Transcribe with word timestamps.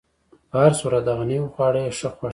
په 0.49 0.57
هر 0.63 0.73
صورت، 0.79 1.01
دغه 1.09 1.23
نوي 1.29 1.49
خواړه 1.53 1.79
یې 1.85 1.91
ښه 1.97 2.09
خوښ 2.17 2.19
شول. 2.21 2.29